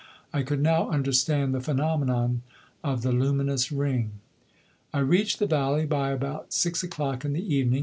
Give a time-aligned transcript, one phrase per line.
[0.33, 2.41] I could now understand the phenomenon
[2.83, 4.13] of the luminous ring.
[4.91, 7.79] I reached the valley by about six o'clock in the evening.